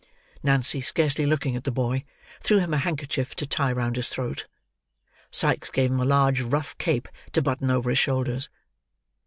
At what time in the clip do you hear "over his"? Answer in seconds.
7.69-7.99